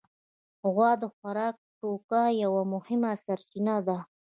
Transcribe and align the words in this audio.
غوا 0.73 0.91
د 1.01 1.03
خوراکي 1.13 1.65
توکو 1.79 2.23
یوه 2.43 2.61
مهمه 2.73 3.11
سرچینه 3.25 3.75
ده. 3.87 3.97